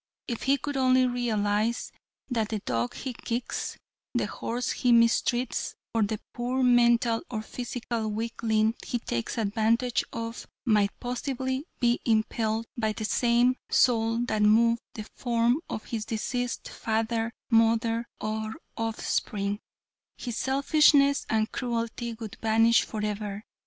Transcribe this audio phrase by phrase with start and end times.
[0.27, 1.91] If he could only realize
[2.27, 3.77] that the dog he kicks,
[4.15, 10.47] the horse he mistreats, or the poor mental or physical weakling he takes advantage of
[10.65, 16.67] might possibly be impelled by the same soul that moved the form of his deceased
[16.67, 19.59] father, mother, or offspring,
[20.17, 23.43] his selfishness and cruelty would vanish forever.